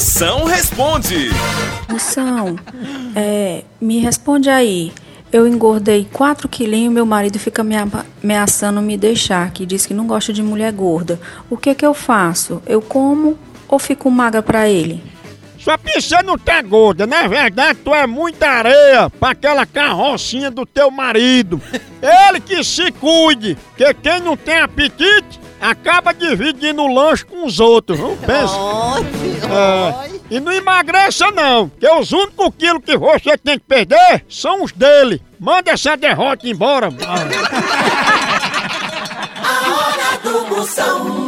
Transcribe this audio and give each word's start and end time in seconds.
Moção 0.00 0.44
responde. 0.44 1.28
Moção, 1.86 2.56
é, 3.14 3.64
me 3.78 3.98
responde 3.98 4.48
aí. 4.48 4.94
Eu 5.30 5.46
engordei 5.46 6.08
4 6.10 6.48
quilinhos 6.48 6.90
e 6.90 6.94
meu 6.94 7.04
marido 7.04 7.38
fica 7.38 7.62
me 7.62 7.74
ameaçando 7.76 8.80
me 8.80 8.96
deixar, 8.96 9.50
que 9.50 9.66
diz 9.66 9.84
que 9.84 9.92
não 9.92 10.06
gosta 10.06 10.32
de 10.32 10.42
mulher 10.42 10.72
gorda. 10.72 11.20
O 11.50 11.56
que 11.58 11.74
que 11.74 11.84
eu 11.84 11.92
faço? 11.92 12.62
Eu 12.66 12.80
como 12.80 13.38
ou 13.68 13.78
fico 13.78 14.10
magra 14.10 14.42
pra 14.42 14.66
ele? 14.66 15.04
Que 15.58 16.00
você 16.00 16.22
não 16.22 16.38
tá 16.38 16.62
gorda, 16.62 17.06
na 17.06 17.28
verdade 17.28 17.80
tu 17.84 17.94
é 17.94 18.06
muita 18.06 18.48
areia 18.48 19.10
pra 19.10 19.32
aquela 19.32 19.66
carrocinha 19.66 20.50
do 20.50 20.64
teu 20.64 20.90
marido. 20.90 21.60
Ele 22.00 22.40
que 22.40 22.64
se 22.64 22.90
cuide, 22.92 23.54
que 23.76 23.92
quem 23.92 24.18
não 24.20 24.34
tem 24.34 24.60
apetite 24.60 25.38
acaba 25.60 26.14
dividindo 26.14 26.80
o 26.80 26.92
lanche 26.92 27.26
com 27.26 27.44
os 27.44 27.60
outros, 27.60 28.00
não 28.00 28.16
pensa? 28.16 28.54
É, 29.50 30.10
e 30.30 30.40
não 30.40 30.52
emagreça 30.52 31.30
não, 31.32 31.68
que 31.68 31.88
os 31.88 32.12
únicos 32.12 32.50
quilos 32.58 32.84
que 32.84 32.96
você 32.96 33.36
tem 33.36 33.58
que 33.58 33.64
perder 33.64 34.24
são 34.28 34.62
os 34.62 34.72
dele. 34.72 35.22
Manda 35.38 35.72
essa 35.72 35.96
derrota 35.96 36.48
embora. 36.48 36.88
A 39.42 39.70
hora 39.72 40.18
do 40.22 40.46
moção. 40.54 41.19